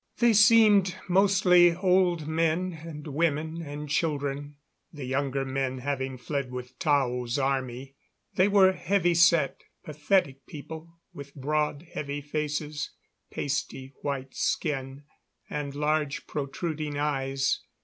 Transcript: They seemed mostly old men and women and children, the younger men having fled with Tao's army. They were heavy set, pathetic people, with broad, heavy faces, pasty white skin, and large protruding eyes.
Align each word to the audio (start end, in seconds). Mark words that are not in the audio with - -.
They 0.17 0.33
seemed 0.33 0.95
mostly 1.07 1.75
old 1.75 2.27
men 2.27 2.73
and 2.81 3.05
women 3.05 3.61
and 3.61 3.87
children, 3.87 4.55
the 4.91 5.05
younger 5.05 5.45
men 5.45 5.77
having 5.77 6.17
fled 6.17 6.49
with 6.49 6.79
Tao's 6.79 7.37
army. 7.37 7.93
They 8.33 8.47
were 8.47 8.71
heavy 8.71 9.13
set, 9.13 9.61
pathetic 9.85 10.47
people, 10.47 10.97
with 11.13 11.35
broad, 11.35 11.85
heavy 11.93 12.21
faces, 12.21 12.89
pasty 13.29 13.93
white 14.01 14.33
skin, 14.33 15.03
and 15.51 15.75
large 15.75 16.25
protruding 16.25 16.97
eyes. 16.97 17.59